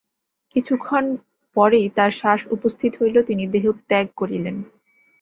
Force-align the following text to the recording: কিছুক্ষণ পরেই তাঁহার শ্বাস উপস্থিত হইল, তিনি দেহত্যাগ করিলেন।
কিছুক্ষণ 0.55 1.03
পরেই 1.55 1.87
তাঁহার 1.89 2.11
শ্বাস 2.11 2.41
উপস্থিত 2.51 2.91
হইল, 3.01 3.15
তিনি 3.23 3.43
দেহত্যাগ 3.47 4.05
করিলেন। 4.15 4.55